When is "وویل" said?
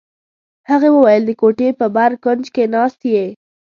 0.93-1.23